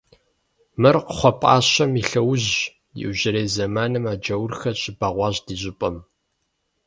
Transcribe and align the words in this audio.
—Мыр 0.81 0.95
кхъуэпӀащэм 1.07 1.91
и 2.01 2.03
лъэужьщ, 2.09 2.57
иужьрей 3.01 3.47
зэманым 3.55 4.05
а 4.11 4.15
джаурхэр 4.21 4.75
щыбэгъуащ 4.81 5.35
ди 5.45 5.55
щӀыпӀэм. 5.61 5.95